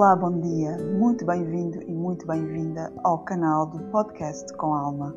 Olá, 0.00 0.16
bom 0.16 0.40
dia, 0.40 0.78
muito 0.98 1.26
bem-vindo 1.26 1.82
e 1.82 1.92
muito 1.92 2.26
bem-vinda 2.26 2.90
ao 3.04 3.18
canal 3.18 3.66
do 3.66 3.80
Podcast 3.90 4.50
com 4.56 4.72
Alma. 4.72 5.14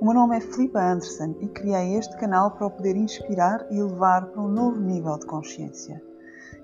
O 0.00 0.04
meu 0.04 0.14
nome 0.14 0.36
é 0.36 0.40
Filipa 0.40 0.78
Anderson 0.78 1.34
e 1.40 1.48
criei 1.48 1.96
este 1.96 2.16
canal 2.16 2.52
para 2.52 2.68
o 2.68 2.70
poder 2.70 2.94
inspirar 2.94 3.66
e 3.68 3.82
levar 3.82 4.26
para 4.26 4.40
um 4.40 4.46
novo 4.46 4.80
nível 4.80 5.18
de 5.18 5.26
consciência. 5.26 6.00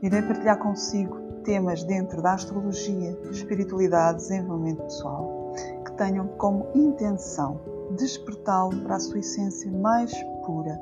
Irei 0.00 0.22
partilhar 0.22 0.56
consigo 0.60 1.18
temas 1.42 1.82
dentro 1.82 2.22
da 2.22 2.34
astrologia, 2.34 3.18
espiritualidade 3.32 4.18
e 4.18 4.28
desenvolvimento 4.28 4.84
pessoal 4.84 5.52
que 5.84 5.92
tenham 5.96 6.28
como 6.38 6.68
intenção 6.76 7.60
despertá-lo 7.96 8.82
para 8.82 8.94
a 8.94 9.00
sua 9.00 9.18
essência 9.18 9.68
mais 9.68 10.12
pura 10.46 10.80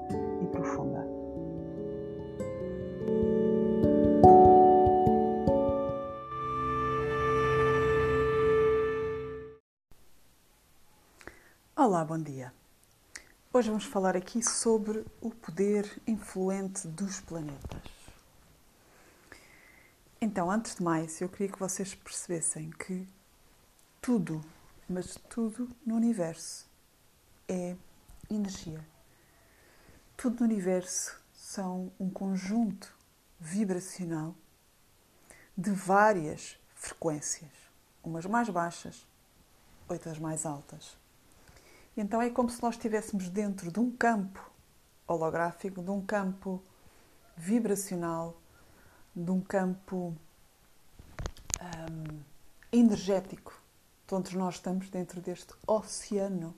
Olá, 11.90 12.04
bom 12.04 12.22
dia. 12.22 12.54
Hoje 13.52 13.68
vamos 13.68 13.84
falar 13.84 14.16
aqui 14.16 14.40
sobre 14.44 15.04
o 15.20 15.28
poder 15.32 16.00
influente 16.06 16.86
dos 16.86 17.20
planetas. 17.20 17.82
Então, 20.20 20.48
antes 20.48 20.76
de 20.76 20.84
mais, 20.84 21.20
eu 21.20 21.28
queria 21.28 21.48
que 21.48 21.58
vocês 21.58 21.92
percebessem 21.92 22.70
que 22.70 23.08
tudo, 24.00 24.40
mas 24.88 25.16
tudo 25.28 25.68
no 25.84 25.96
universo 25.96 26.70
é 27.48 27.74
energia. 28.30 28.86
Tudo 30.16 30.38
no 30.38 30.46
universo 30.46 31.20
são 31.32 31.90
um 31.98 32.08
conjunto 32.08 32.96
vibracional 33.40 34.36
de 35.58 35.72
várias 35.72 36.56
frequências, 36.72 37.50
umas 38.00 38.26
mais 38.26 38.48
baixas, 38.48 39.04
outras 39.88 40.20
mais 40.20 40.46
altas. 40.46 40.99
Então 41.96 42.22
é 42.22 42.30
como 42.30 42.48
se 42.48 42.62
nós 42.62 42.74
estivéssemos 42.74 43.28
dentro 43.28 43.70
de 43.70 43.80
um 43.80 43.90
campo 43.90 44.50
holográfico, 45.06 45.82
de 45.82 45.90
um 45.90 46.00
campo 46.00 46.62
vibracional, 47.36 48.40
de 49.14 49.30
um 49.30 49.40
campo 49.40 50.14
um, 51.60 52.20
energético. 52.72 53.60
Todos 54.06 54.32
nós 54.32 54.56
estamos 54.56 54.88
dentro 54.88 55.20
deste 55.20 55.52
oceano 55.66 56.54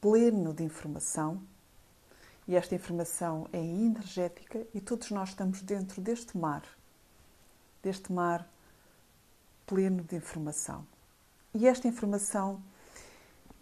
pleno 0.00 0.52
de 0.52 0.62
informação 0.62 1.42
e 2.46 2.54
esta 2.54 2.74
informação 2.74 3.48
é 3.52 3.58
energética 3.58 4.66
e 4.72 4.80
todos 4.80 5.10
nós 5.10 5.30
estamos 5.30 5.62
dentro 5.62 6.00
deste 6.00 6.38
mar, 6.38 6.62
deste 7.82 8.12
mar 8.12 8.48
pleno 9.66 10.04
de 10.04 10.16
informação. 10.16 10.86
E 11.52 11.66
esta 11.66 11.88
informação 11.88 12.62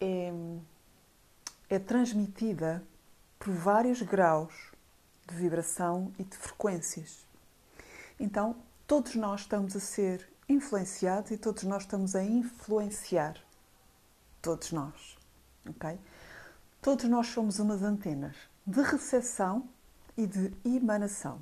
é, 0.05 0.33
é 1.69 1.79
transmitida 1.79 2.83
por 3.39 3.53
vários 3.53 4.03
graus 4.03 4.53
de 5.27 5.35
vibração 5.35 6.13
e 6.19 6.25
de 6.25 6.37
frequências. 6.37 7.27
Então, 8.21 8.57
todos 8.87 9.15
nós 9.15 9.41
estamos 9.41 9.75
a 9.75 9.81
ser 9.81 10.29
influenciados 10.49 11.31
e 11.31 11.39
todos 11.39 11.65
nós 11.65 11.85
estamos 11.85 12.15
a 12.15 12.23
influenciar. 12.23 13.35
Todos 14.43 14.73
nós. 14.73 15.17
Ok? 15.67 15.99
Todos 16.83 17.07
nós 17.07 17.29
somos 17.29 17.59
umas 17.59 17.83
antenas 17.83 18.37
de 18.67 18.83
recepção 18.83 19.67
e 20.17 20.27
de 20.27 20.53
emanação. 20.65 21.41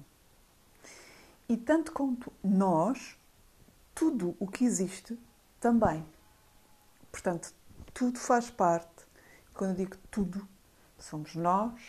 E 1.49 1.57
tanto 1.57 1.91
quanto 1.91 2.33
nós, 2.43 3.19
tudo 3.93 4.37
o 4.39 4.47
que 4.47 4.65
existe 4.65 5.19
também. 5.61 6.07
Portanto, 7.11 7.53
tudo 7.95 8.19
faz 8.19 8.51
parte. 8.51 9.07
Quando 9.55 9.71
eu 9.71 9.77
digo 9.77 9.97
tudo, 10.11 10.47
somos 10.99 11.35
nós, 11.35 11.81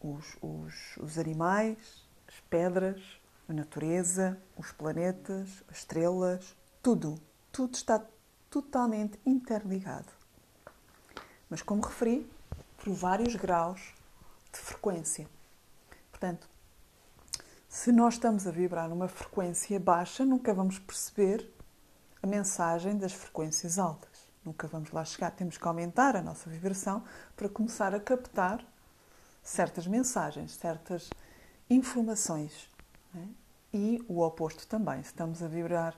os, 0.00 0.36
os, 0.40 0.96
os 0.98 1.18
animais, 1.18 2.06
as 2.28 2.38
pedras, 2.48 3.02
a 3.48 3.52
natureza, 3.52 4.40
os 4.56 4.72
planetas, 4.72 5.64
as 5.68 5.78
estrelas, 5.78 6.56
tudo. 6.82 7.20
Tudo 7.52 7.74
está 7.74 8.04
totalmente 8.50 9.18
interligado. 9.24 10.12
Mas, 11.48 11.62
como 11.62 11.82
referi, 11.82 12.28
por 12.76 12.92
vários 12.92 13.34
graus 13.34 13.94
de 14.52 14.58
frequência. 14.58 15.28
Portanto, 16.10 16.48
se 17.68 17.92
nós 17.92 18.14
estamos 18.14 18.46
a 18.46 18.50
vibrar 18.50 18.88
numa 18.88 19.08
frequência 19.08 19.78
baixa, 19.78 20.24
nunca 20.24 20.54
vamos 20.54 20.78
perceber 20.78 21.52
a 22.22 22.26
mensagem 22.26 22.96
das 22.96 23.12
frequências 23.12 23.78
altas. 23.78 24.15
Nunca 24.46 24.68
vamos 24.68 24.92
lá 24.92 25.04
chegar. 25.04 25.32
Temos 25.32 25.58
que 25.58 25.66
aumentar 25.66 26.14
a 26.14 26.22
nossa 26.22 26.48
vibração 26.48 27.02
para 27.36 27.48
começar 27.48 27.92
a 27.92 27.98
captar 27.98 28.64
certas 29.42 29.88
mensagens, 29.88 30.52
certas 30.52 31.10
informações. 31.68 32.70
É? 33.16 33.24
E 33.74 34.04
o 34.08 34.20
oposto 34.22 34.64
também. 34.68 35.02
Se 35.02 35.08
estamos 35.08 35.42
a 35.42 35.48
vibrar 35.48 35.96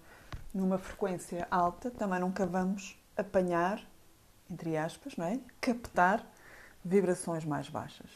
numa 0.54 0.78
frequência 0.78 1.47
alta, 1.50 1.91
também 1.91 2.20
nunca 2.20 2.47
vamos 2.47 2.98
apanhar, 3.14 3.86
entre 4.50 4.78
aspas, 4.78 5.15
não 5.16 5.26
é? 5.26 5.38
captar 5.60 6.26
vibrações 6.82 7.44
mais 7.44 7.69
baixas. 7.69 8.10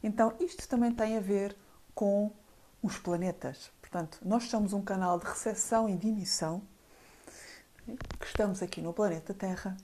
Então, 0.00 0.32
isto 0.38 0.68
também 0.68 0.92
tem 0.92 1.16
a 1.16 1.20
ver 1.20 1.56
com 1.92 2.30
os 2.80 2.96
planetas. 2.98 3.72
Portanto, 3.80 4.20
nós 4.24 4.44
somos 4.44 4.72
um 4.72 4.82
canal 4.82 5.18
de 5.18 5.26
recepção 5.26 5.88
e 5.88 5.96
de 5.96 6.06
emissão 6.06 6.62
que 8.18 8.26
estamos 8.26 8.62
aqui 8.62 8.80
no 8.80 8.92
planeta 8.92 9.32
Terra 9.32 9.76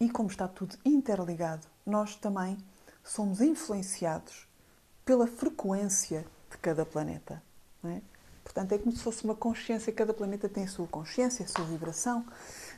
e 0.00 0.08
como 0.08 0.28
está 0.28 0.48
tudo 0.48 0.76
interligado, 0.84 1.66
nós 1.86 2.16
também 2.16 2.58
somos 3.04 3.40
influenciados 3.40 4.48
pela 5.04 5.26
frequência 5.26 6.26
de 6.50 6.58
cada 6.58 6.84
planeta. 6.84 7.42
É? 7.84 8.00
Portanto, 8.42 8.72
é 8.72 8.78
como 8.78 8.94
se 8.94 9.02
fosse 9.02 9.24
uma 9.24 9.34
consciência, 9.34 9.92
cada 9.92 10.12
planeta 10.12 10.48
tem 10.48 10.64
a 10.64 10.68
sua 10.68 10.86
consciência, 10.86 11.44
a 11.44 11.48
sua 11.48 11.64
vibração, 11.64 12.26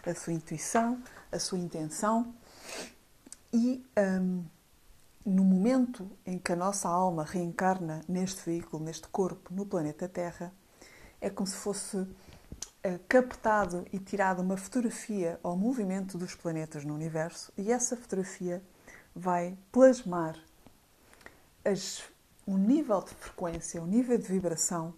a 0.04 0.14
sua 0.14 0.32
intuição, 0.32 1.02
a 1.30 1.38
sua 1.38 1.58
intenção. 1.58 2.34
E 3.52 3.84
um, 3.96 4.44
no 5.24 5.44
momento 5.44 6.10
em 6.26 6.38
que 6.38 6.52
a 6.52 6.56
nossa 6.56 6.88
alma 6.88 7.24
reencarna 7.24 8.00
neste 8.08 8.44
veículo, 8.44 8.84
neste 8.84 9.08
corpo, 9.08 9.52
no 9.54 9.64
planeta 9.64 10.08
Terra, 10.08 10.52
é 11.20 11.30
como 11.30 11.46
se 11.46 11.56
fosse 11.56 12.06
captado 13.06 13.86
e 13.92 13.98
tirado 13.98 14.42
uma 14.42 14.56
fotografia 14.56 15.38
ao 15.42 15.56
movimento 15.56 16.18
dos 16.18 16.34
planetas 16.34 16.84
no 16.84 16.94
universo 16.94 17.52
e 17.56 17.70
essa 17.70 17.96
fotografia 17.96 18.60
vai 19.14 19.56
plasmar 19.70 20.36
as, 21.64 22.02
o 22.44 22.56
nível 22.56 23.00
de 23.00 23.14
frequência, 23.14 23.80
o 23.80 23.86
nível 23.86 24.18
de 24.18 24.26
vibração 24.26 24.92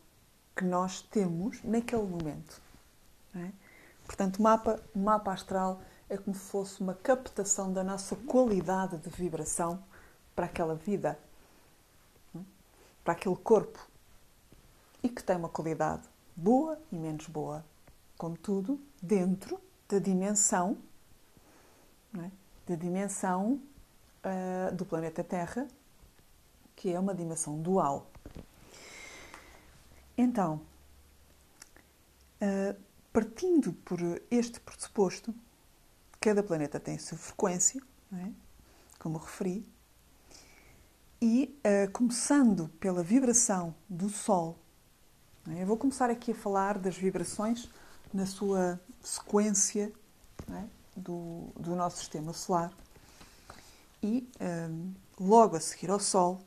que 0.57 0.65
nós 0.65 1.03
temos 1.03 1.63
naquele 1.63 2.05
momento. 2.05 2.59
É? 3.35 3.51
Portanto, 4.07 4.39
o 4.39 4.43
mapa, 4.43 4.81
o 4.95 4.99
mapa 4.99 5.33
astral 5.33 5.83
é 6.09 6.17
como 6.17 6.35
se 6.35 6.45
fosse 6.51 6.81
uma 6.81 6.95
captação 6.95 7.71
da 7.71 7.85
nossa 7.85 8.17
qualidade 8.17 8.97
de 8.97 9.11
vibração 9.11 9.83
para 10.35 10.47
aquela 10.47 10.75
vida, 10.75 11.19
é? 12.35 12.39
para 13.03 13.13
aquele 13.13 13.37
corpo, 13.37 13.79
e 15.03 15.09
que 15.09 15.23
tem 15.23 15.37
uma 15.37 15.51
qualidade 15.51 16.09
boa 16.35 16.79
e 16.91 16.97
menos 16.97 17.27
boa 17.27 17.65
contudo, 18.17 18.81
dentro 19.03 19.61
da 19.89 19.99
dimensão, 19.99 20.79
é? 22.19 22.31
da 22.67 22.75
dimensão 22.75 23.61
uh, 24.25 24.75
do 24.75 24.85
planeta 24.85 25.23
Terra, 25.23 25.69
que 26.75 26.93
é 26.93 26.99
uma 26.99 27.15
dimensão 27.15 27.61
dual. 27.61 28.11
Então, 30.17 30.61
uh, 32.41 32.81
partindo 33.13 33.73
por 33.73 33.99
este 34.31 34.61
pressuposto, 34.61 35.35
cada 36.21 36.43
planeta 36.43 36.81
tem 36.81 36.97
a 36.97 36.99
sua 36.99 37.19
frequência, 37.19 37.83
é? 38.13 38.31
como 38.99 39.19
referi, 39.19 39.67
e 41.21 41.59
uh, 41.65 41.91
começando 41.91 42.69
pela 42.81 43.03
vibração 43.03 43.75
do 43.89 44.09
Sol, 44.09 44.59
é? 45.49 45.63
eu 45.63 45.67
vou 45.67 45.77
começar 45.77 46.11
aqui 46.11 46.33
a 46.33 46.35
falar 46.35 46.79
das 46.79 46.97
vibrações 46.97 47.71
na 48.15 48.27
sua 48.27 48.81
sequência 49.03 49.93
é? 50.49 50.65
do, 50.97 51.49
do, 51.59 51.75
nosso 51.75 51.99
sistema 51.99 52.33
solar. 52.33 52.73
E 54.01 54.27
um, 54.71 54.95
logo 55.19 55.57
a 55.57 55.61
seguir 55.61 55.91
ao 55.91 55.99
Sol 55.99 56.41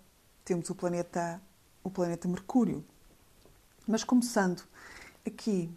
temos 0.45 0.69
o 0.69 0.75
planeta, 0.75 1.41
o 1.83 1.91
planeta 1.91 2.25
Mercúrio. 2.25 2.85
Mas 3.85 4.05
começando 4.05 4.63
aqui 5.25 5.69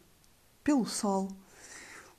pelo 0.63 0.87
Sol, 0.87 1.29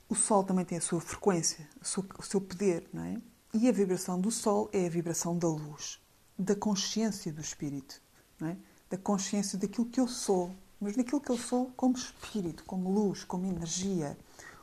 o 0.06 0.14
Sol 0.14 0.44
também 0.44 0.66
tem 0.66 0.76
a 0.76 0.80
sua 0.82 1.00
frequência, 1.00 1.66
o 1.80 2.22
seu, 2.22 2.40
poder, 2.40 2.86
não 2.92 3.04
é? 3.04 3.16
E 3.54 3.68
a 3.68 3.72
vibração 3.72 4.20
do 4.20 4.30
Sol 4.30 4.68
é 4.72 4.86
a 4.86 4.90
vibração 4.90 5.38
da 5.38 5.48
luz, 5.48 5.98
da 6.38 6.54
consciência 6.54 7.32
do 7.32 7.40
Espírito, 7.40 8.02
é? 8.42 8.56
da 8.90 8.98
consciência 8.98 9.58
daquilo 9.58 9.86
que 9.86 10.00
eu 10.00 10.08
sou, 10.08 10.54
mas 10.82 10.96
naquilo 10.96 11.20
que 11.20 11.30
eu 11.30 11.38
sou 11.38 11.70
como 11.76 11.96
espírito, 11.96 12.64
como 12.64 12.90
luz, 12.90 13.22
como 13.22 13.46
energia, 13.46 14.18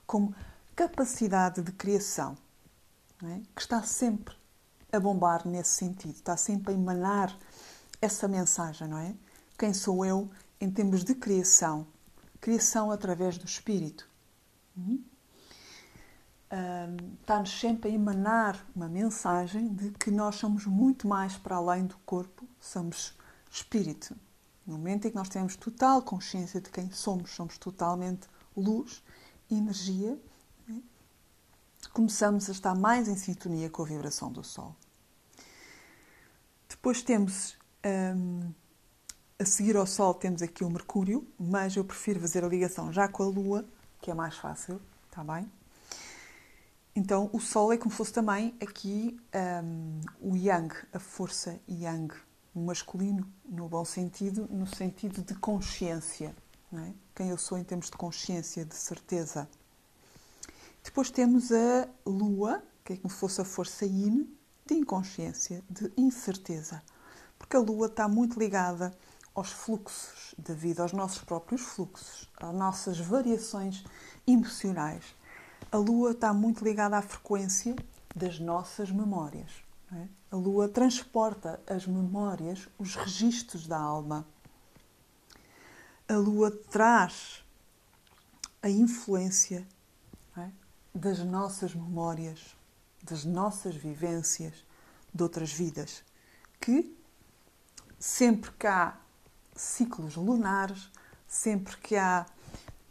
como 0.06 0.36
capacidade 0.76 1.62
de 1.62 1.72
criação, 1.72 2.38
é? 3.24 3.40
que 3.56 3.62
está 3.62 3.82
sempre 3.84 4.36
a 4.92 5.00
bombar 5.00 5.48
nesse 5.48 5.72
sentido, 5.72 6.16
está 6.16 6.36
sempre 6.36 6.74
a 6.74 6.76
emanar 6.76 7.38
essa 8.02 8.28
mensagem, 8.28 8.88
não 8.88 8.98
é? 8.98 9.16
Quem 9.58 9.74
sou 9.74 10.06
eu 10.06 10.30
em 10.60 10.70
termos 10.70 11.06
de 11.06 11.16
criação? 11.16 11.88
Criação 12.42 12.92
através 12.92 13.38
do 13.38 13.46
espírito. 13.46 14.10
Uhum. 14.76 15.04
Um, 16.52 17.14
está-nos 17.22 17.60
sempre 17.60 17.92
a 17.92 17.94
emanar 17.94 18.66
uma 18.76 18.90
mensagem 18.90 19.74
de 19.74 19.92
que 19.92 20.12
nós 20.12 20.36
somos 20.36 20.66
muito 20.66 21.08
mais 21.08 21.38
para 21.38 21.56
além 21.56 21.86
do 21.86 21.98
corpo, 22.00 22.46
somos 22.60 23.16
espírito. 23.50 24.16
No 24.70 24.78
momento 24.78 25.08
em 25.08 25.10
que 25.10 25.16
nós 25.16 25.30
temos 25.30 25.56
total 25.56 26.00
consciência 26.04 26.62
de 26.62 26.70
quem 26.70 26.92
somos, 26.92 27.32
somos 27.32 27.58
totalmente 27.58 28.28
luz, 28.56 29.04
energia, 29.50 30.16
né? 30.68 30.80
começamos 31.92 32.48
a 32.48 32.52
estar 32.52 32.76
mais 32.76 33.08
em 33.08 33.16
sintonia 33.16 33.68
com 33.68 33.82
a 33.82 33.86
vibração 33.86 34.32
do 34.32 34.44
Sol. 34.44 34.76
Depois 36.70 37.02
temos, 37.02 37.58
um, 38.16 38.54
a 39.40 39.46
seguir 39.46 39.76
ao 39.76 39.88
Sol, 39.88 40.14
temos 40.14 40.44
aqui 40.44 40.64
o 40.64 40.70
Mercúrio, 40.70 41.28
mas 41.40 41.76
eu 41.76 41.84
prefiro 41.84 42.20
fazer 42.20 42.44
a 42.44 42.48
ligação 42.48 42.94
já 42.94 43.08
com 43.08 43.24
a 43.24 43.26
Lua, 43.26 43.66
que 44.00 44.12
é 44.12 44.14
mais 44.14 44.36
fácil, 44.36 44.80
está 45.08 45.24
bem? 45.24 45.52
Então, 46.96 47.28
o 47.34 47.40
Sol 47.40 47.74
é 47.74 47.78
como 47.78 47.90
se 47.90 47.98
fosse 47.98 48.14
também 48.14 48.56
aqui 48.62 49.20
um, 49.64 50.00
o 50.22 50.38
Yang, 50.38 50.76
a 50.94 51.00
força 51.00 51.60
Yang, 51.68 52.29
o 52.54 52.60
masculino, 52.60 53.28
no 53.46 53.68
bom 53.68 53.86
sentido, 53.86 54.48
no 54.50 54.68
sentido 54.68 55.22
de 55.22 55.36
consciência. 55.36 56.36
É? 56.74 56.94
Quem 57.16 57.30
eu 57.30 57.38
sou 57.38 57.58
em 57.58 57.64
termos 57.64 57.88
de 57.88 57.98
consciência, 57.98 58.64
de 58.64 58.76
certeza. 58.76 59.50
Depois 60.84 61.10
temos 61.10 61.52
a 61.52 61.88
Lua, 62.06 62.64
que 62.84 62.94
é 62.94 62.98
como 62.98 63.10
se 63.10 63.18
fosse 63.20 63.42
a 63.42 63.46
força 63.46 63.86
Yin, 63.86 64.30
de 64.66 64.76
inconsciência, 64.76 65.64
de 65.70 65.92
incerteza. 65.98 66.82
Porque 67.38 67.56
a 67.56 67.60
Lua 67.60 67.88
está 67.88 68.08
muito 68.08 68.40
ligada 68.40 68.94
aos 69.34 69.52
fluxos 69.52 70.36
da 70.38 70.54
vida, 70.54 70.84
aos 70.84 70.94
nossos 70.94 71.24
próprios 71.24 71.62
fluxos, 71.62 72.30
às 72.38 72.54
nossas 72.54 73.00
variações 73.00 73.84
emocionais 74.28 75.20
a 75.72 75.78
Lua 75.78 76.12
está 76.12 76.34
muito 76.34 76.64
ligada 76.64 76.98
à 76.98 77.02
frequência 77.02 77.76
das 78.16 78.40
nossas 78.40 78.90
memórias. 78.90 79.52
É? 79.92 80.08
A 80.32 80.36
Lua 80.36 80.70
transporta 80.70 81.60
as 81.68 81.88
memórias, 81.88 82.68
os 82.78 82.96
registros 82.96 83.66
da 83.66 83.78
alma. 83.80 84.26
A 86.08 86.16
Lua 86.16 86.52
traz 86.52 87.44
a 88.62 88.70
influência 88.70 89.68
é? 90.38 90.50
das 90.94 91.20
nossas 91.20 91.74
memórias, 91.74 92.56
das 93.04 93.26
nossas 93.26 93.76
vivências 93.76 94.66
de 95.14 95.24
outras 95.24 95.52
vidas, 95.52 96.04
que 96.62 96.96
sempre 97.98 98.52
que 98.52 98.68
há 98.68 98.96
ciclos 99.56 100.16
lunares, 100.16 100.90
sempre 101.28 101.76
que 101.78 101.96
há 101.96 102.26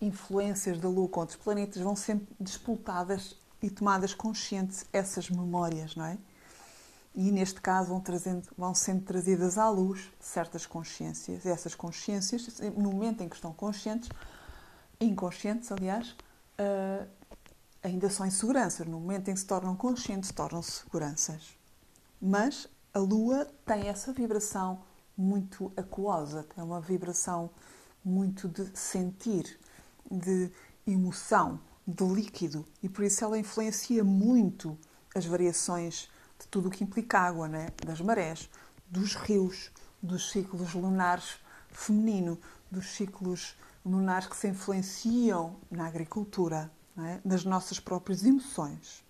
influências 0.01 0.81
da 0.81 0.89
Lua 0.89 1.09
com 1.09 1.21
outros 1.21 1.39
planetas 1.39 1.81
vão 1.83 1.95
sempre 1.95 2.27
despoltadas 2.41 3.37
e 3.63 3.71
tomadas 3.71 4.15
conscientes 4.15 4.85
essas 4.93 5.31
memórias, 5.31 5.95
não 5.97 6.05
é? 6.05 6.19
E 7.21 7.33
neste 7.33 7.61
caso 7.61 7.89
vão, 7.89 8.01
trazendo, 8.01 8.49
vão 8.57 8.73
sendo 8.73 9.03
trazidas 9.03 9.59
à 9.59 9.69
luz 9.69 10.09
certas 10.21 10.65
consciências. 10.65 11.45
E 11.45 11.49
essas 11.49 11.75
consciências, 11.75 12.61
no 12.77 12.93
momento 12.93 13.25
em 13.25 13.29
que 13.29 13.35
estão 13.35 13.53
conscientes, 13.53 14.09
inconscientes, 15.01 15.73
aliás, 15.73 16.11
uh, 16.11 17.09
ainda 17.83 18.09
são 18.09 18.25
inseguranças. 18.25 18.87
No 18.87 19.01
momento 19.01 19.33
em 19.33 19.35
que 19.35 19.41
se 19.41 19.47
tornam 19.47 19.75
conscientes, 19.75 20.31
tornam-se 20.31 20.71
seguranças. 20.71 21.57
Mas 22.23 22.69
a 22.95 23.01
Lua 23.01 23.49
tem 23.67 23.89
essa 23.89 24.13
vibração 24.13 24.81
muito 25.17 25.73
aquosa, 25.77 26.45
tem 26.55 26.63
uma 26.63 26.81
vibração 26.81 27.51
muito 28.05 28.47
de 28.47 28.71
sentir, 28.79 29.59
de 30.09 30.53
emoção, 30.87 31.59
de 31.85 32.05
líquido, 32.05 32.65
e 32.81 32.89
por 32.89 33.03
isso 33.03 33.25
ela 33.25 33.37
influencia 33.37 34.05
muito 34.05 34.79
as 35.13 35.27
variações 35.27 36.09
de 36.39 36.47
tudo 36.49 36.69
o 36.69 36.71
que 36.71 36.85
implica 36.85 37.19
água, 37.19 37.49
né? 37.49 37.69
das 37.85 38.01
marés, 38.01 38.49
dos 38.89 39.15
rios, 39.15 39.71
dos 40.03 40.31
ciclos 40.31 40.75
lunares 40.75 41.37
feminino, 41.71 42.39
dos 42.71 42.87
ciclos 42.87 43.57
lunares 43.85 44.27
que 44.27 44.37
se 44.37 44.49
influenciam 44.49 45.57
na 45.71 45.87
agricultura, 45.87 46.71
é? 46.99 47.21
nas 47.25 47.45
nossas 47.45 47.81
próprias 47.81 48.25
emoções. 48.25 49.05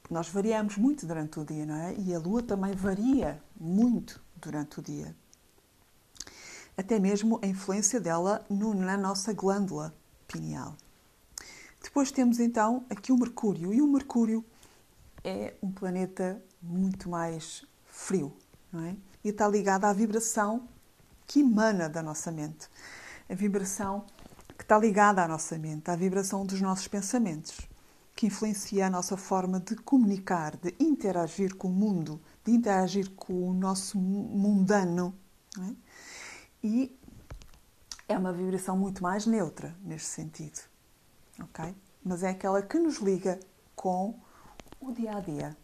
Porque 0.00 0.14
nós 0.14 0.28
variamos 0.28 0.76
muito 0.76 1.06
durante 1.06 1.40
o 1.40 1.44
dia, 1.44 1.66
não 1.66 1.76
é? 1.76 1.94
E 1.94 2.14
a 2.14 2.18
lua 2.18 2.42
também 2.42 2.72
varia 2.72 3.42
muito 3.58 4.20
durante 4.36 4.78
o 4.78 4.82
dia 4.82 5.14
até 6.78 7.00
mesmo 7.00 7.40
a 7.42 7.46
influência 7.48 8.00
dela 8.00 8.46
no, 8.48 8.72
na 8.72 8.96
nossa 8.96 9.32
glândula 9.32 9.92
pineal. 10.28 10.76
Depois 11.82 12.12
temos 12.12 12.38
então 12.38 12.86
aqui 12.88 13.10
o 13.10 13.18
Mercúrio, 13.18 13.74
e 13.74 13.82
o 13.82 13.86
Mercúrio 13.88 14.44
é 15.24 15.54
um 15.62 15.70
planeta 15.70 16.42
muito 16.62 17.08
mais 17.08 17.64
frio, 17.86 18.36
não 18.72 18.84
é? 18.84 18.96
E 19.24 19.30
está 19.30 19.48
ligado 19.48 19.84
à 19.84 19.92
vibração 19.92 20.68
que 21.26 21.40
emana 21.40 21.88
da 21.88 22.02
nossa 22.02 22.30
mente. 22.30 22.68
A 23.28 23.34
vibração 23.34 24.06
que 24.56 24.64
está 24.64 24.78
ligada 24.78 25.22
à 25.22 25.28
nossa 25.28 25.58
mente, 25.58 25.90
à 25.90 25.96
vibração 25.96 26.44
dos 26.44 26.60
nossos 26.60 26.88
pensamentos, 26.88 27.68
que 28.14 28.26
influencia 28.26 28.86
a 28.86 28.90
nossa 28.90 29.16
forma 29.16 29.60
de 29.60 29.76
comunicar, 29.76 30.56
de 30.56 30.74
interagir 30.80 31.54
com 31.54 31.68
o 31.68 31.72
mundo, 31.72 32.20
de 32.44 32.52
interagir 32.52 33.10
com 33.10 33.50
o 33.50 33.54
nosso 33.54 33.98
mundano. 33.98 35.14
É? 35.58 35.88
e 36.62 36.98
é 38.08 38.16
uma 38.16 38.32
vibração 38.32 38.76
muito 38.76 39.02
mais 39.02 39.26
neutra 39.26 39.74
neste 39.82 40.08
sentido, 40.08 40.60
ok? 41.40 41.74
Mas 42.02 42.22
é 42.22 42.30
aquela 42.30 42.62
que 42.62 42.78
nos 42.78 42.96
liga 42.98 43.38
com 43.76 44.18
o 44.80 44.92
dia 44.92 45.16
a 45.16 45.20
dia, 45.20 45.56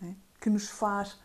né? 0.00 0.16
que 0.40 0.50
nos 0.50 0.68
faz 0.68 1.18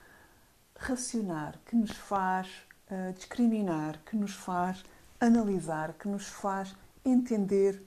racionar, 0.75 1.59
que 1.65 1.75
nos 1.75 1.91
faz 1.91 2.47
uh, 2.89 3.13
discriminar, 3.13 3.99
que 4.05 4.15
nos 4.15 4.33
faz 4.33 4.83
analisar, 5.19 5.93
que 5.93 6.07
nos 6.07 6.27
faz 6.27 6.75
entender 7.03 7.83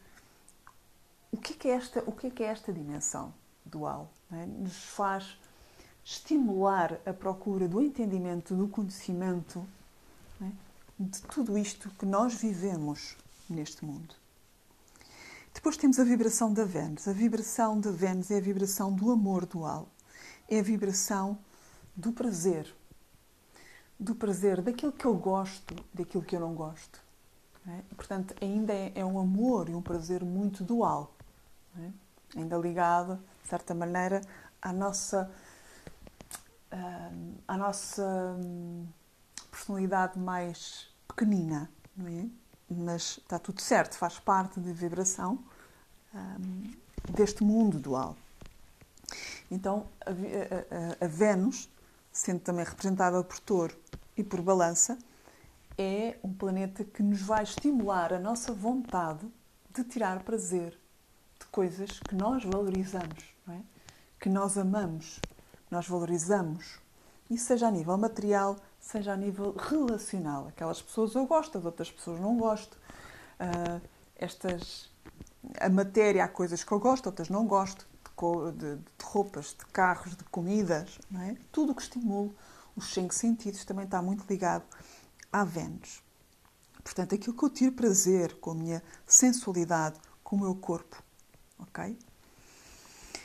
o 1.31 1.37
que 1.37 1.55
é, 1.55 1.57
que 1.57 1.69
é 1.69 1.73
esta, 1.73 2.01
o 2.07 2.13
que 2.13 2.27
é, 2.27 2.31
que 2.31 2.43
é 2.43 2.47
esta 2.47 2.73
dimensão 2.73 3.33
dual, 3.65 4.11
né? 4.31 4.47
nos 4.47 4.77
faz 4.77 5.39
estimular 6.05 6.99
a 7.07 7.13
procura 7.13 7.69
do 7.69 7.81
entendimento, 7.81 8.55
do 8.55 8.69
conhecimento 8.69 9.65
né? 10.41 10.53
de 10.99 11.23
tudo 11.23 11.57
isto 11.57 11.89
que 11.91 12.05
nós 12.05 12.35
vivemos 12.35 13.17
neste 13.49 13.85
mundo. 13.85 14.22
Depois 15.63 15.77
temos 15.77 16.01
a 16.01 16.03
vibração 16.03 16.53
da 16.53 16.65
Vênus. 16.65 17.07
A 17.07 17.13
vibração 17.13 17.79
da 17.79 17.93
Vênus 17.93 18.33
é 18.33 18.39
a 18.39 18.41
vibração 18.41 18.93
do 18.93 19.13
amor 19.13 19.47
dual. 19.47 19.87
É 20.51 20.59
a 20.59 20.63
vibração 20.63 21.39
do 21.95 22.11
prazer. 22.11 22.75
Do 23.97 24.13
prazer 24.13 24.61
daquilo 24.61 24.91
que 24.91 25.05
eu 25.05 25.15
gosto, 25.15 25.77
daquilo 25.95 26.25
que 26.25 26.35
eu 26.35 26.41
não 26.41 26.53
gosto. 26.53 27.01
É? 27.69 27.81
portanto, 27.95 28.35
ainda 28.43 28.73
é, 28.73 28.91
é, 28.97 29.05
um 29.05 29.21
amor 29.21 29.69
e 29.69 29.75
um 29.77 29.81
prazer 29.81 30.25
muito 30.25 30.65
dual. 30.65 31.15
É? 31.79 32.41
Ainda 32.41 32.57
ligado, 32.57 33.21
de 33.45 33.49
certa 33.49 33.73
maneira, 33.73 34.21
à 34.61 34.73
nossa, 34.73 35.31
à 37.47 37.57
nossa 37.57 38.37
hum, 38.45 38.85
personalidade 39.49 40.19
mais 40.19 40.89
pequenina, 41.07 41.71
não 41.97 42.09
é? 42.09 42.27
Mas 42.69 43.19
está 43.19 43.39
tudo 43.39 43.61
certo, 43.61 43.97
faz 43.97 44.19
parte 44.19 44.59
da 44.59 44.73
vibração 44.73 45.52
um, 46.15 46.71
deste 47.11 47.43
mundo 47.43 47.79
dual. 47.79 48.17
Então, 49.51 49.87
a, 50.01 50.11
a, 50.11 51.05
a, 51.05 51.09
Vênus, 51.09 51.69
sendo 52.11 52.41
também 52.41 52.65
representada 52.65 53.23
por 53.23 53.39
touro 53.41 53.77
e 54.17 54.25
por 54.25 54.41
balança, 54.41 54.99
é 55.77 56.17
um 56.23 56.33
planeta 56.33 56.85
que 56.85 57.03
nos 57.03 57.21
vai 57.23 57.43
estimular 57.43 58.13
a 58.13 58.19
nossa 58.19 58.53
vontade 58.53 59.27
de 59.71 59.85
tirar 59.85 60.23
prazer 60.23 60.79
de 61.39 61.47
coisas 61.47 61.99
que 62.01 62.15
nós 62.15 62.45
valorizamos, 62.45 63.25
é? 63.49 63.61
que 64.21 64.29
nós 64.29 64.57
amamos, 64.57 65.21
nós 65.71 65.89
valorizamos. 65.89 66.79
Isso 67.31 67.47
seja 67.47 67.69
a 67.69 67.71
nível 67.71 67.97
material, 67.97 68.57
seja 68.79 69.13
a 69.13 69.17
nível 69.17 69.55
relacional. 69.57 70.49
Aquelas 70.49 70.83
pessoas 70.83 71.15
eu 71.15 71.27
gosto, 71.27 71.57
as 71.57 71.65
outras 71.65 71.91
pessoas 71.91 72.21
não 72.21 72.37
gosto. 72.37 72.77
Uh, 73.41 73.81
estas, 74.17 74.91
a 75.61 75.69
matéria, 75.69 76.25
há 76.25 76.29
coisas 76.29 76.63
que 76.65 76.73
eu 76.73 76.79
gosto, 76.79 77.07
outras 77.07 77.29
não 77.29 77.47
gosto. 77.47 77.91
De, 78.05 78.53
de, 78.53 78.77
de 78.77 79.05
roupas, 79.05 79.47
de 79.59 79.67
carros, 79.73 80.15
de 80.15 80.23
comidas, 80.25 80.97
é? 81.23 81.35
Tudo 81.51 81.73
o 81.73 81.75
que 81.75 81.83
estimula 81.83 82.31
os 82.77 82.93
cinco 82.93 83.15
sentidos 83.15 83.65
também 83.65 83.85
está 83.85 84.01
muito 84.01 84.25
ligado 84.29 84.65
à 85.33 85.45
Vênus. 85.45 86.03
Portanto, 86.83 87.15
aquilo 87.15 87.37
que 87.37 87.45
eu 87.45 87.51
tiro 87.51 87.73
prazer 87.73 88.35
com 88.41 88.53
a 88.53 88.55
minha 88.55 88.83
sensualidade, 89.07 89.99
com 90.25 90.37
o 90.37 90.41
meu 90.41 90.55
corpo. 90.55 91.03
Ok? 91.59 91.97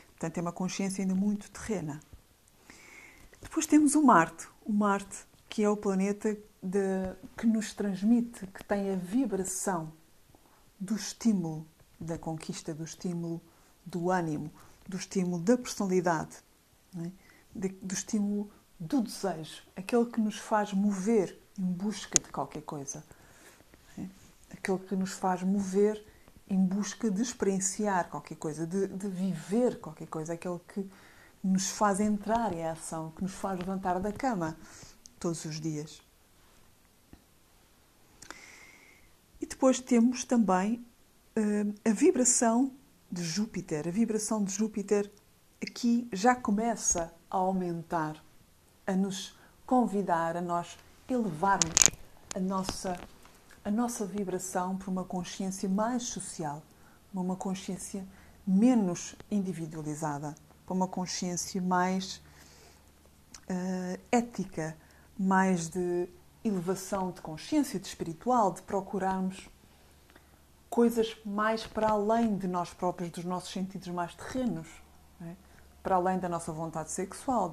Portanto, 0.09 0.37
é 0.37 0.41
uma 0.41 0.51
consciência 0.51 1.01
ainda 1.01 1.15
muito 1.15 1.49
terrena. 1.51 1.99
Depois 3.41 3.65
temos 3.65 3.95
o 3.95 4.03
Marte. 4.03 4.47
O 4.65 4.73
Marte, 4.73 5.25
que 5.49 5.63
é 5.63 5.69
o 5.69 5.77
planeta 5.77 6.37
de, 6.61 7.15
que 7.37 7.47
nos 7.47 7.73
transmite, 7.73 8.45
que 8.47 8.63
tem 8.63 8.91
a 8.91 8.95
vibração 8.95 9.93
do 10.79 10.95
estímulo, 10.95 11.65
da 11.99 12.17
conquista, 12.17 12.73
do 12.73 12.83
estímulo 12.83 13.41
do 13.85 14.11
ânimo, 14.11 14.51
do 14.87 14.97
estímulo 14.97 15.41
da 15.41 15.57
personalidade, 15.57 16.37
é? 16.97 17.11
do 17.55 17.93
estímulo 17.93 18.51
do 18.79 19.01
desejo, 19.01 19.63
aquele 19.75 20.05
que 20.05 20.21
nos 20.21 20.37
faz 20.37 20.73
mover 20.73 21.37
em 21.57 21.65
busca 21.65 22.21
de 22.21 22.29
qualquer 22.29 22.61
coisa, 22.61 23.03
é? 23.97 24.05
aquele 24.51 24.79
que 24.79 24.95
nos 24.95 25.13
faz 25.13 25.41
mover 25.43 26.03
em 26.49 26.63
busca 26.63 27.09
de 27.11 27.21
experienciar 27.21 28.09
qualquer 28.09 28.35
coisa, 28.35 28.65
de, 28.65 28.87
de 28.87 29.07
viver 29.07 29.79
qualquer 29.79 30.07
coisa, 30.07 30.33
aquele 30.33 30.59
que 30.73 30.89
nos 31.43 31.69
faz 31.69 31.99
entrar 31.99 32.53
em 32.53 32.65
ação, 32.65 33.11
que 33.11 33.21
nos 33.21 33.33
faz 33.33 33.59
levantar 33.59 33.99
da 33.99 34.11
cama 34.11 34.57
todos 35.19 35.43
os 35.45 35.59
dias. 35.59 36.01
E 39.41 39.45
depois 39.45 39.79
temos 39.79 40.23
também 40.23 40.85
a 41.85 41.91
vibração 41.91 42.71
de 43.11 43.23
Júpiter. 43.23 43.87
A 43.87 43.91
vibração 43.91 44.43
de 44.43 44.51
Júpiter 44.51 45.11
aqui 45.61 46.07
já 46.11 46.35
começa 46.35 47.13
a 47.29 47.37
aumentar, 47.37 48.23
a 48.87 48.93
nos 48.93 49.37
convidar 49.65 50.35
a 50.35 50.41
nós 50.41 50.77
elevarmos 51.07 51.91
a 52.35 52.39
nossa, 52.39 52.99
a 53.63 53.69
nossa 53.69 54.05
vibração 54.05 54.77
para 54.77 54.89
uma 54.89 55.03
consciência 55.03 55.69
mais 55.69 56.03
social, 56.03 56.63
para 57.11 57.21
uma 57.21 57.35
consciência 57.35 58.05
menos 58.45 59.15
individualizada, 59.29 60.33
para 60.65 60.73
uma 60.73 60.87
consciência 60.87 61.61
mais 61.61 62.21
uh, 63.47 63.99
ética, 64.11 64.75
mais 65.17 65.69
de 65.69 66.09
elevação 66.43 67.11
de 67.11 67.21
consciência, 67.21 67.79
de 67.79 67.87
espiritual, 67.87 68.51
de 68.53 68.61
procurarmos 68.63 69.49
coisas 70.77 71.17
mais 71.25 71.65
para 71.65 71.89
além 71.89 72.37
de 72.37 72.47
nós 72.47 72.71
próprios, 72.71 73.09
dos 73.09 73.25
nossos 73.25 73.51
sentidos 73.51 73.87
mais 73.87 74.13
terrenos, 74.13 74.67
é? 75.19 75.33
para 75.81 75.95
além 75.95 76.19
da 76.19 76.29
nossa 76.29 76.51
vontade 76.53 76.91
sexual, 76.91 77.51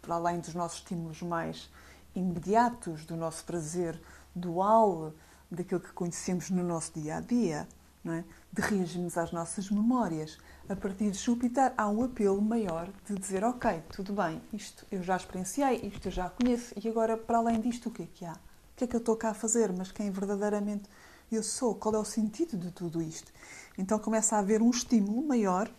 para 0.00 0.14
além 0.14 0.38
dos 0.38 0.54
nossos 0.54 0.78
estímulos 0.78 1.20
mais 1.20 1.68
imediatos, 2.14 3.04
do 3.04 3.16
nosso 3.16 3.44
prazer 3.44 4.00
dual, 4.36 5.12
daquilo 5.50 5.80
que 5.80 5.92
conhecemos 5.92 6.48
no 6.48 6.62
nosso 6.62 6.92
dia 6.94 7.16
a 7.16 7.20
dia, 7.20 7.66
é? 8.06 8.22
de 8.52 8.62
reagirmos 8.62 9.18
às 9.18 9.32
nossas 9.32 9.68
memórias. 9.68 10.38
A 10.68 10.76
partir 10.76 11.10
de 11.10 11.18
Júpiter 11.18 11.72
há 11.76 11.88
um 11.88 12.04
apelo 12.04 12.40
maior 12.40 12.88
de 13.04 13.16
dizer: 13.16 13.42
Ok, 13.42 13.82
tudo 13.90 14.12
bem, 14.12 14.40
isto 14.52 14.86
eu 14.92 15.02
já 15.02 15.16
experienciei, 15.16 15.88
isto 15.88 16.06
eu 16.06 16.12
já 16.12 16.30
conheço, 16.30 16.72
e 16.80 16.88
agora, 16.88 17.16
para 17.16 17.38
além 17.38 17.60
disto, 17.60 17.88
o 17.88 17.90
que 17.90 18.04
é 18.04 18.06
que 18.06 18.24
há? 18.24 18.34
O 18.34 18.76
que 18.76 18.84
é 18.84 18.86
que 18.86 18.94
eu 18.94 19.00
estou 19.00 19.16
cá 19.16 19.30
a 19.30 19.34
fazer? 19.34 19.72
Mas 19.72 19.90
quem 19.90 20.08
verdadeiramente 20.12 20.88
eu 21.36 21.42
sou? 21.42 21.74
Qual 21.74 21.94
é 21.94 21.98
o 21.98 22.04
sentido 22.04 22.56
de 22.56 22.70
tudo 22.70 23.00
isto? 23.00 23.32
Então 23.78 23.98
começa 23.98 24.36
a 24.36 24.40
haver 24.40 24.60
um 24.62 24.70
estímulo 24.70 25.22
maior 25.22 25.70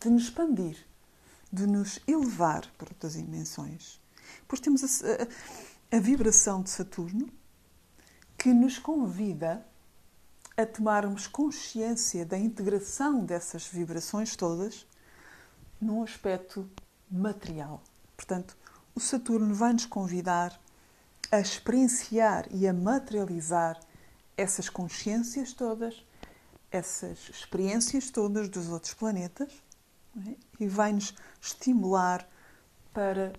de 0.00 0.10
nos 0.10 0.24
expandir, 0.24 0.76
de 1.52 1.66
nos 1.66 1.98
elevar 2.06 2.70
para 2.76 2.90
outras 2.90 3.14
dimensões. 3.14 4.00
Depois 4.40 4.60
temos 4.60 4.82
a, 4.84 4.86
a, 5.92 5.96
a 5.96 6.00
vibração 6.00 6.62
de 6.62 6.70
Saturno, 6.70 7.28
que 8.36 8.52
nos 8.52 8.78
convida 8.78 9.66
a 10.56 10.66
tomarmos 10.66 11.26
consciência 11.26 12.26
da 12.26 12.36
integração 12.36 13.24
dessas 13.24 13.66
vibrações 13.66 14.36
todas 14.36 14.86
num 15.80 16.02
aspecto 16.02 16.68
material. 17.10 17.82
Portanto, 18.16 18.56
o 18.94 19.00
Saturno 19.00 19.54
vai 19.54 19.72
nos 19.72 19.86
convidar 19.86 20.60
a 21.30 21.38
experienciar 21.38 22.46
e 22.50 22.66
a 22.66 22.72
materializar 22.72 23.78
essas 24.38 24.68
consciências 24.68 25.52
todas, 25.52 26.06
essas 26.70 27.28
experiências 27.28 28.08
todas 28.08 28.48
dos 28.48 28.68
outros 28.68 28.94
planetas 28.94 29.52
é? 30.16 30.36
e 30.60 30.68
vai-nos 30.68 31.12
estimular 31.42 32.26
para 32.92 33.32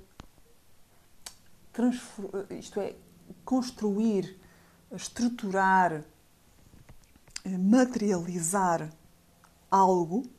isto 2.50 2.82
é, 2.82 2.94
construir, 3.46 4.38
estruturar, 4.92 6.04
eh, 7.46 7.58
materializar 7.58 8.90
algo 9.72 10.30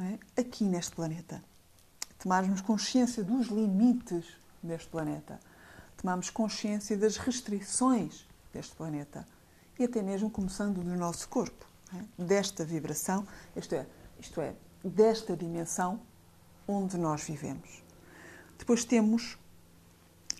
é? 0.00 0.40
aqui 0.40 0.64
neste 0.64 0.96
planeta. 0.96 1.44
Tomarmos 2.18 2.60
consciência 2.60 3.22
dos 3.22 3.46
limites 3.46 4.26
deste 4.60 4.88
planeta. 4.88 5.38
Tomarmos 5.96 6.30
consciência 6.30 6.96
das 6.96 7.16
restrições 7.16 8.26
deste 8.52 8.74
planeta 8.74 9.24
e 9.82 9.84
até 9.84 10.00
mesmo 10.00 10.30
começando 10.30 10.82
do 10.82 10.96
nosso 10.96 11.28
corpo, 11.28 11.66
é? 11.94 12.22
desta 12.22 12.64
vibração, 12.64 13.26
isto 13.56 13.74
é, 13.74 13.86
isto 14.18 14.40
é, 14.40 14.54
desta 14.82 15.36
dimensão 15.36 16.00
onde 16.66 16.96
nós 16.96 17.22
vivemos. 17.24 17.82
Depois 18.56 18.84
temos, 18.84 19.36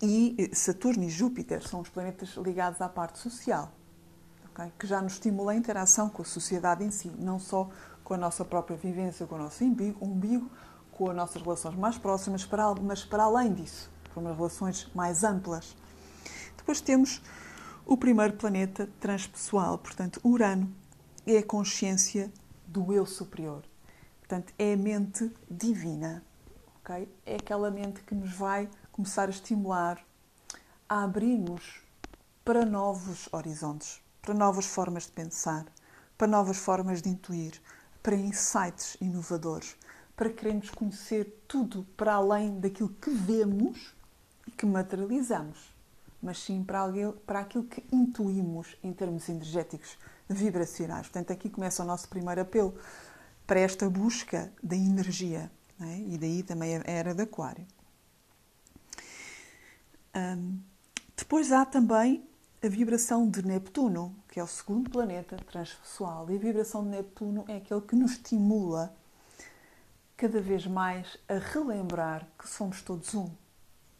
e 0.01 0.51
Saturno 0.55 1.03
e 1.05 1.11
Júpiter 1.11 1.67
são 1.67 1.81
os 1.81 1.89
planetas 1.89 2.31
ligados 2.37 2.81
à 2.81 2.89
parte 2.89 3.19
social, 3.19 3.73
okay? 4.51 4.73
que 4.79 4.87
já 4.87 5.03
nos 5.03 5.15
estimula 5.15 5.53
a 5.53 5.57
interação 5.57 6.09
com 6.09 6.23
a 6.23 6.25
sociedade 6.25 6.85
em 6.85 6.91
si, 6.93 7.09
não 7.19 7.41
só 7.41 7.69
com 8.05 8.15
a 8.15 8.17
nossa 8.17 8.45
própria 8.45 8.77
vivência, 8.77 9.27
com 9.27 9.35
o 9.35 9.39
nosso 9.39 9.65
umbigo, 9.65 10.05
umbigo 10.05 10.49
com 10.93 11.11
as 11.11 11.17
nossas 11.17 11.43
relações 11.43 11.75
mais 11.75 11.99
próximas, 11.99 12.49
mas 12.81 13.05
para 13.05 13.25
além 13.25 13.53
disso, 13.53 13.91
para 14.13 14.21
umas 14.21 14.37
relações 14.37 14.89
mais 14.95 15.25
amplas. 15.25 15.77
Depois 16.57 16.81
temos 16.81 17.21
o 17.85 17.97
primeiro 17.97 18.35
planeta 18.35 18.89
transpessoal, 19.01 19.77
portanto, 19.77 20.21
Urano, 20.25 20.73
é 21.27 21.39
a 21.39 21.43
consciência 21.43 22.33
do 22.67 22.93
eu 22.93 23.05
superior. 23.05 23.65
Portanto, 24.21 24.55
é 24.59 24.75
a 24.75 24.77
mente 24.77 25.31
divina. 25.51 26.25
Okay? 26.81 27.09
É 27.27 27.37
aquela 27.37 27.71
mente 27.71 28.03
que 28.03 28.15
nos 28.15 28.33
vai 28.33 28.69
começar 28.91 29.27
a 29.27 29.31
estimular 29.31 29.99
a 30.89 31.03
abrirmos 31.03 31.83
para 32.45 32.65
novos 32.65 33.29
horizontes, 33.33 34.01
para 34.21 34.35
novas 34.35 34.67
formas 34.67 35.05
de 35.05 35.13
pensar, 35.13 35.67
para 36.17 36.29
novas 36.29 36.59
formas 36.59 37.03
de 37.03 37.09
intuir, 37.09 37.61
para 38.03 38.15
insights 38.15 38.97
inovadores, 39.01 39.77
para 40.17 40.31
queremos 40.31 40.71
conhecer 40.71 41.43
tudo 41.49 41.85
para 41.97 42.15
além 42.15 42.61
daquilo 42.61 42.91
que 42.91 43.11
vemos 43.11 43.95
e 44.47 44.51
que 44.51 44.67
materializamos 44.67 45.72
mas 46.23 46.39
sim 46.39 46.63
para, 46.63 46.85
para 47.27 47.41
aquilo 47.41 47.65
que 47.65 47.85
intuímos 47.91 48.77
em 48.83 48.93
termos 48.93 49.29
energéticos, 49.29 49.99
vibracionais. 50.29 51.09
Portanto, 51.09 51.33
aqui 51.33 51.51
começa 51.51 51.83
o 51.83 51.87
nosso 51.87 52.09
primeiro 52.09 52.41
apelo 52.41 52.75
para 53.47 53.61
esta 53.61 53.91
busca 53.91 54.53
da 54.63 54.77
energia. 54.77 55.51
É? 55.81 55.99
E 55.99 56.17
daí 56.17 56.43
também 56.43 56.77
a 56.77 56.83
era 56.87 57.15
de 57.15 57.23
Aquário. 57.23 57.67
Um, 60.15 60.61
depois 61.17 61.51
há 61.51 61.65
também 61.65 62.25
a 62.63 62.69
vibração 62.69 63.29
de 63.29 63.45
Neptuno, 63.45 64.15
que 64.29 64.39
é 64.39 64.45
o 64.45 64.47
segundo 64.47 64.89
planeta 64.89 65.37
transpessoal. 65.37 66.31
E 66.31 66.37
a 66.37 66.39
vibração 66.39 66.85
de 66.85 66.91
Neptuno 66.91 67.45
é 67.49 67.57
aquele 67.57 67.81
que 67.81 67.97
nos 67.97 68.13
estimula 68.13 68.95
cada 70.17 70.41
vez 70.41 70.67
mais 70.67 71.19
a 71.29 71.35
relembrar 71.35 72.29
que 72.39 72.49
somos 72.49 72.81
todos 72.81 73.13
um 73.15 73.29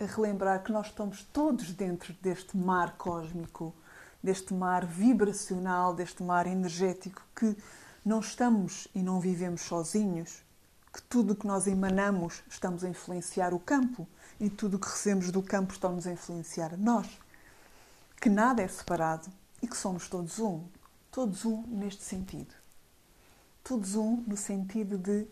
a 0.03 0.07
relembrar 0.07 0.63
que 0.63 0.73
nós 0.73 0.87
estamos 0.87 1.23
todos 1.33 1.73
dentro 1.73 2.13
deste 2.15 2.57
mar 2.57 2.97
cósmico, 2.97 3.75
deste 4.23 4.53
mar 4.53 4.85
vibracional, 4.85 5.95
deste 5.95 6.23
mar 6.23 6.47
energético, 6.47 7.23
que 7.35 7.57
não 8.05 8.21
estamos 8.21 8.89
e 8.95 9.03
não 9.03 9.21
vivemos 9.21 9.63
sozinhos, 9.63 10.43
que 10.93 11.03
tudo 11.03 11.33
o 11.33 11.37
que 11.37 11.47
nós 11.47 11.67
emanamos 11.67 12.43
estamos 12.49 12.85
a 12.85 12.89
influenciar 12.89 13.55
o 13.55 13.59
campo 13.59 14.07
e 14.39 14.51
tudo 14.51 14.77
o 14.77 14.79
que 14.79 14.89
recebemos 14.89 15.31
do 15.31 15.43
campo 15.43 15.73
estamos 15.73 16.07
a 16.07 16.13
influenciar 16.13 16.77
nós. 16.77 17.07
Que 18.21 18.29
nada 18.29 18.63
é 18.63 18.69
separado 18.69 19.29
e 19.63 19.67
que 19.67 19.77
somos 19.77 20.09
todos 20.09 20.39
um. 20.39 20.65
Todos 21.11 21.45
um 21.45 21.63
neste 21.69 22.03
sentido. 22.03 22.55
Todos 23.65 23.95
um 23.95 24.23
no 24.27 24.37
sentido 24.37 24.99
de 24.99 25.27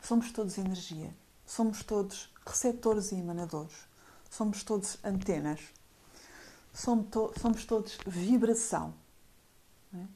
somos 0.00 0.30
todos 0.32 0.58
energia. 0.58 1.14
Somos 1.50 1.82
todos 1.82 2.32
receptores 2.46 3.10
e 3.10 3.16
emanadores. 3.16 3.74
Somos 4.30 4.62
todos 4.62 4.98
antenas. 5.02 5.60
Somos, 6.72 7.08
to 7.10 7.32
somos 7.40 7.64
todos 7.64 7.98
vibração. 8.06 8.94
É? 9.92 10.06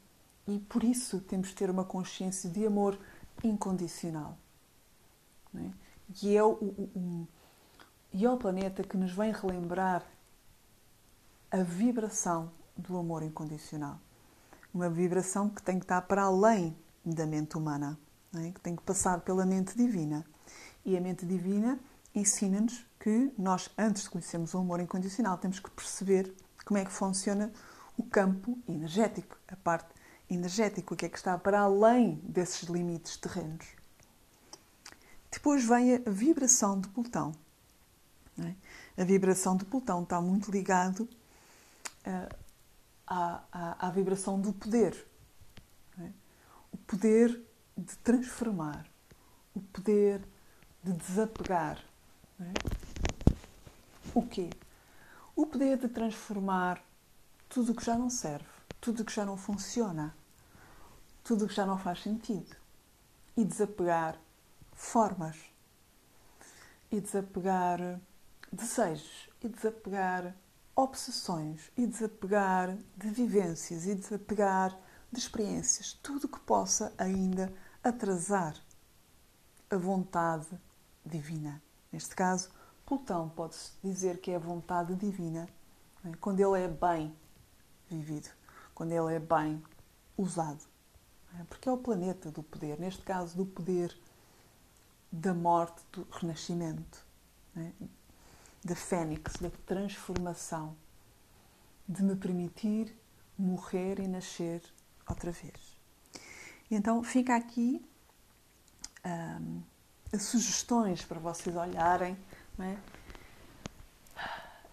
E 0.53 0.59
por 0.59 0.81
isso 0.81 1.19
temos 1.19 1.49
de 1.49 1.55
ter 1.55 1.69
uma 1.69 1.83
consciência 1.83 2.49
de 2.49 2.65
amor 2.65 2.97
incondicional. 3.43 4.37
É? 5.55 5.69
E, 6.23 6.37
é 6.37 6.41
o, 6.41 6.51
o, 6.51 6.89
o, 6.95 7.27
e 8.13 8.23
é 8.23 8.31
o 8.31 8.37
planeta 8.37 8.81
que 8.81 8.95
nos 8.95 9.11
vem 9.11 9.33
relembrar 9.33 10.05
a 11.51 11.63
vibração 11.63 12.49
do 12.77 12.97
amor 12.97 13.23
incondicional. 13.23 13.99
Uma 14.73 14.89
vibração 14.89 15.49
que 15.49 15.61
tem 15.61 15.79
que 15.79 15.83
estar 15.83 16.01
para 16.03 16.23
além 16.23 16.73
da 17.03 17.25
mente 17.25 17.57
humana, 17.57 17.99
é? 18.37 18.51
que 18.51 18.61
tem 18.61 18.73
que 18.73 18.83
passar 18.83 19.19
pela 19.19 19.45
mente 19.45 19.75
divina. 19.75 20.25
E 20.85 20.95
a 20.95 21.01
mente 21.01 21.25
divina 21.25 21.79
ensina-nos 22.13 22.85
que 22.99 23.31
nós, 23.37 23.69
antes 23.77 24.03
de 24.03 24.09
conhecermos 24.09 24.53
o 24.53 24.59
amor 24.59 24.79
incondicional, 24.79 25.37
temos 25.37 25.59
que 25.59 25.69
perceber 25.71 26.33
como 26.63 26.77
é 26.77 26.85
que 26.85 26.91
funciona 26.91 27.51
o 27.97 28.03
campo 28.03 28.57
energético, 28.67 29.37
a 29.47 29.55
parte 29.55 29.89
energética, 30.29 30.93
o 30.93 30.97
que 30.97 31.05
é 31.05 31.09
que 31.09 31.17
está 31.17 31.37
para 31.37 31.59
além 31.59 32.15
desses 32.23 32.69
limites 32.69 33.17
terrenos. 33.17 33.65
Depois 35.31 35.65
vem 35.65 35.95
a 35.95 36.09
vibração 36.09 36.79
de 36.79 36.87
Plutão. 36.89 37.33
É? 38.39 39.01
A 39.01 39.05
vibração 39.05 39.55
de 39.55 39.65
Plutão 39.65 40.03
está 40.03 40.19
muito 40.21 40.51
ligado 40.51 41.01
uh, 41.01 42.35
à, 43.05 43.43
à, 43.51 43.87
à, 43.87 43.91
vibração 43.91 44.39
do 44.39 44.51
poder. 44.53 45.05
É? 45.99 46.09
O 46.71 46.77
poder 46.77 47.41
de 47.77 47.97
transformar, 47.97 48.85
o 49.53 49.61
poder 49.61 50.25
de 50.85 50.93
desapegar. 50.93 51.83
É? 52.39 52.53
O 54.13 54.21
quê? 54.21 54.51
O 55.35 55.47
poder 55.47 55.77
de 55.79 55.87
transformar 55.87 56.79
tudo 57.49 57.71
o 57.71 57.75
que 57.75 57.83
já 57.83 57.97
não 57.97 58.07
serve, 58.07 58.45
tudo 58.79 59.01
o 59.01 59.05
que 59.05 59.11
já 59.11 59.25
não 59.25 59.35
funciona, 59.35 60.15
tudo 61.23 61.45
o 61.45 61.47
que 61.47 61.55
já 61.55 61.65
não 61.65 61.79
faz 61.79 62.03
sentido 62.03 62.55
e 63.35 63.43
desapegar 63.43 64.15
formas 64.73 65.37
e 66.91 67.01
desapegar 67.01 67.99
desejos 68.51 69.27
e 69.41 69.49
desapegar 69.49 70.35
obsessões 70.75 71.71
e 71.75 71.87
desapegar 71.87 72.77
de 72.95 73.09
vivências 73.09 73.87
e 73.87 73.95
desapegar 73.95 74.77
de 75.11 75.19
experiências, 75.19 75.93
tudo 75.93 76.27
que 76.27 76.39
possa 76.41 76.93
ainda 76.95 77.51
atrasar 77.83 78.55
a 79.69 79.77
vontade 79.77 80.47
divina. 81.05 81.61
Neste 81.91 82.15
caso, 82.15 82.49
Plutão 82.85 83.29
pode-se 83.29 83.71
dizer 83.83 84.19
que 84.19 84.31
é 84.31 84.35
a 84.35 84.39
vontade 84.39 84.95
divina 84.95 85.47
é? 86.05 86.11
quando 86.19 86.39
ele 86.39 86.63
é 86.63 86.67
bem 86.67 87.15
vivido, 87.89 88.29
quando 88.73 88.91
ele 88.91 89.15
é 89.15 89.19
bem 89.19 89.63
usado. 90.17 90.63
É? 91.39 91.43
Porque 91.45 91.67
é 91.67 91.71
o 91.71 91.77
planeta 91.77 92.31
do 92.31 92.43
poder, 92.43 92.79
neste 92.79 93.01
caso, 93.01 93.35
do 93.35 93.45
poder 93.45 93.97
da 95.11 95.33
morte, 95.33 95.81
do 95.91 96.07
renascimento, 96.11 97.05
é? 97.55 97.71
da 98.63 98.75
fênix, 98.75 99.33
da 99.37 99.49
transformação, 99.65 100.75
de 101.87 102.03
me 102.03 102.15
permitir 102.15 102.95
morrer 103.37 103.99
e 103.99 104.07
nascer 104.07 104.61
outra 105.07 105.31
vez. 105.31 105.79
Então 106.69 107.03
fica 107.03 107.35
aqui 107.35 107.83
as 109.03 109.74
sugestões 110.19 111.03
para 111.03 111.19
vocês 111.19 111.55
olharem 111.55 112.17
é? 112.59 112.77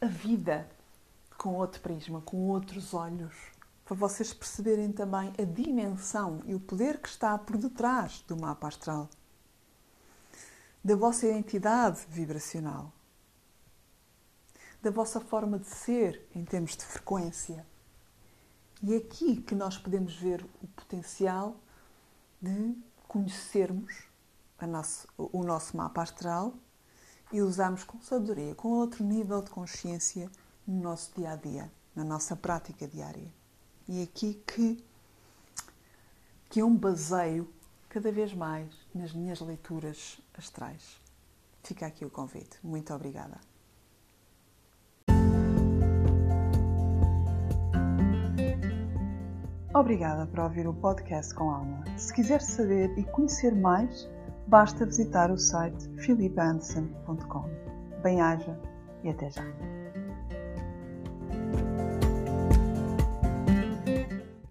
a 0.00 0.06
vida 0.06 0.68
com 1.36 1.54
outro 1.54 1.80
prisma, 1.80 2.20
com 2.20 2.48
outros 2.48 2.94
olhos, 2.94 3.34
para 3.84 3.96
vocês 3.96 4.32
perceberem 4.32 4.92
também 4.92 5.32
a 5.38 5.44
dimensão 5.44 6.42
e 6.46 6.54
o 6.54 6.60
poder 6.60 6.98
que 6.98 7.08
está 7.08 7.36
por 7.36 7.56
detrás 7.56 8.24
do 8.26 8.36
mapa 8.36 8.68
astral 8.68 9.08
da 10.84 10.96
vossa 10.96 11.26
identidade 11.26 12.04
vibracional, 12.08 12.92
da 14.82 14.90
vossa 14.90 15.20
forma 15.20 15.58
de 15.58 15.68
ser 15.68 16.26
em 16.34 16.44
termos 16.44 16.76
de 16.76 16.84
frequência. 16.84 17.64
E 18.82 18.94
é 18.94 18.96
aqui 18.96 19.40
que 19.40 19.54
nós 19.54 19.78
podemos 19.78 20.16
ver 20.16 20.44
o 20.60 20.66
potencial 20.68 21.56
de 22.40 22.76
conhecermos 23.06 24.08
nosso, 24.66 25.08
o 25.16 25.42
nosso 25.42 25.76
mapa 25.76 26.02
astral 26.02 26.54
e 27.32 27.40
usarmos 27.40 27.84
com 27.84 28.00
sabedoria, 28.00 28.54
com 28.54 28.68
outro 28.68 29.02
nível 29.04 29.42
de 29.42 29.50
consciência 29.50 30.30
no 30.66 30.80
nosso 30.80 31.12
dia 31.16 31.32
a 31.32 31.36
dia, 31.36 31.70
na 31.94 32.04
nossa 32.04 32.36
prática 32.36 32.86
diária. 32.86 33.32
E 33.88 34.00
é 34.00 34.02
aqui 34.04 34.42
que, 34.46 34.84
que 36.48 36.60
eu 36.60 36.70
me 36.70 36.78
baseio 36.78 37.48
cada 37.88 38.12
vez 38.12 38.32
mais 38.32 38.68
nas 38.94 39.12
minhas 39.12 39.40
leituras 39.40 40.20
astrais. 40.34 41.00
Fica 41.62 41.86
aqui 41.86 42.04
o 42.04 42.10
convite. 42.10 42.58
Muito 42.62 42.92
obrigada. 42.92 43.40
Obrigada 49.74 50.26
por 50.26 50.40
ouvir 50.40 50.66
o 50.66 50.74
podcast 50.74 51.34
com 51.34 51.50
Alma. 51.50 51.82
Se 51.96 52.12
quiser 52.12 52.42
saber 52.42 52.92
e 52.98 53.04
conhecer 53.04 53.54
mais, 53.54 54.06
basta 54.52 54.84
visitar 54.84 55.30
o 55.30 55.38
site 55.38 55.88
philipanderson.com. 55.96 57.48
Bem-aja 58.02 58.60
e 59.02 59.08
até 59.08 59.30
já! 59.30 59.71